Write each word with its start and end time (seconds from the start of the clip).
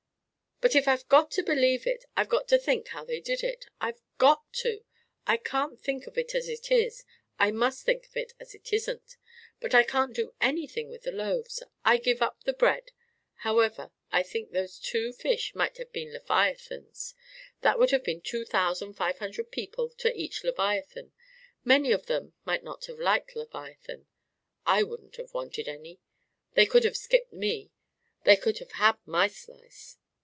"But 0.63 0.75
if 0.75 0.87
I've 0.87 1.09
got 1.09 1.31
to 1.31 1.41
believe 1.41 1.87
it, 1.87 2.05
I've 2.15 2.29
got 2.29 2.47
to 2.49 2.57
think 2.59 2.89
how 2.89 3.03
they 3.03 3.19
did 3.19 3.41
it! 3.43 3.65
I've 3.81 3.99
got 4.19 4.43
to! 4.59 4.73
If 4.73 4.83
I 5.25 5.37
can't 5.37 5.81
think 5.81 6.05
of 6.05 6.19
it 6.19 6.35
as 6.35 6.47
it 6.47 6.69
is, 6.71 7.03
I 7.39 7.49
must 7.49 7.83
think 7.83 8.05
of 8.05 8.15
it 8.15 8.33
as 8.39 8.53
it 8.53 8.71
isn't! 8.71 9.17
But 9.59 9.73
I 9.73 9.81
can't 9.81 10.13
do 10.13 10.35
anything 10.39 10.87
with 10.91 11.01
the 11.01 11.11
loaves; 11.11 11.63
I 11.83 11.97
give 11.97 12.21
up 12.21 12.43
the 12.43 12.53
bread. 12.53 12.91
However, 13.37 13.89
I 14.11 14.21
think 14.21 14.51
those 14.51 14.77
two 14.77 15.13
fish 15.13 15.55
might 15.55 15.77
have 15.77 15.91
been 15.91 16.13
leviathans. 16.13 17.15
That 17.61 17.79
would 17.79 17.89
be 17.89 17.97
only 18.11 18.21
two 18.21 18.45
thousand 18.45 18.93
five 18.93 19.17
hundred 19.17 19.49
people 19.49 19.89
to 19.97 20.13
each 20.13 20.43
leviathan. 20.43 21.11
Many 21.63 21.91
of 21.91 22.05
them 22.05 22.35
might 22.45 22.63
not 22.63 22.85
have 22.85 22.99
liked 22.99 23.35
leviathan. 23.35 24.05
I 24.67 24.83
wouldn't 24.83 25.15
have 25.15 25.33
wanted 25.33 25.67
any! 25.67 26.01
They 26.53 26.67
could 26.67 26.83
have 26.83 26.97
skipped 26.97 27.33
me! 27.33 27.71
They 28.25 28.35
could 28.35 28.59
have 28.59 28.73
had 28.73 28.97
my 29.07 29.27
slice! 29.27 29.97